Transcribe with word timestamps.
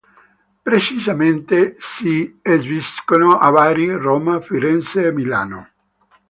Precisamente 0.63 1.75
si 1.77 2.39
esibiscono 2.41 3.37
a 3.37 3.51
Bari, 3.51 3.91
Roma, 3.95 4.41
Firenze 4.41 5.05
e 5.05 5.11
Milano. 5.11 5.67